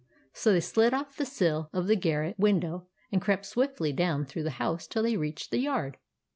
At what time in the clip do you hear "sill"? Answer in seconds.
1.27-1.69